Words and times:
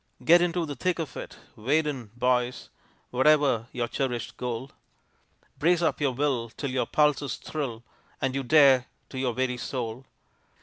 Get 0.25 0.41
into 0.41 0.65
the 0.65 0.73
thick 0.75 0.97
of 0.97 1.15
it 1.15 1.37
wade 1.55 1.85
in, 1.85 2.07
boys! 2.17 2.71
Whatever 3.11 3.67
your 3.71 3.87
cherished 3.87 4.35
goal; 4.35 4.71
Brace 5.59 5.83
up 5.83 6.01
your 6.01 6.13
will 6.13 6.49
till 6.49 6.71
your 6.71 6.87
pulses 6.87 7.35
thrill, 7.35 7.83
And 8.19 8.33
you 8.33 8.41
dare 8.41 8.87
to 9.09 9.19
your 9.19 9.35
very 9.35 9.57
soul! 9.57 10.07